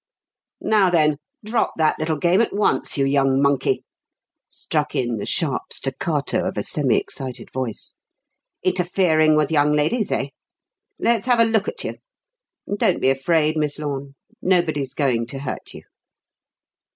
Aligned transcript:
"Now, 0.63 0.89
then, 0.89 1.17
drop 1.45 1.73
that 1.77 1.99
little 1.99 2.17
game 2.17 2.41
at 2.41 2.55
once, 2.55 2.97
you 2.97 3.05
young 3.05 3.39
monkey!" 3.39 3.83
struck 4.49 4.95
in 4.95 5.17
the 5.17 5.27
sharp 5.27 5.71
staccato 5.71 6.43
of 6.47 6.57
a 6.57 6.63
semi 6.63 6.97
excited 6.97 7.51
voice. 7.51 7.93
"Interfering 8.63 9.35
with 9.35 9.51
young 9.51 9.73
ladies, 9.73 10.11
eh? 10.11 10.29
Let's 10.97 11.27
have 11.27 11.39
a 11.39 11.43
look 11.45 11.67
at 11.67 11.83
you. 11.83 11.97
Don't 12.77 12.99
be 12.99 13.11
afraid, 13.11 13.55
Miss 13.57 13.77
Lorne 13.77 14.15
nobody's 14.41 14.95
going 14.95 15.27
to 15.27 15.37
hurt 15.37 15.75
you." 15.75 15.83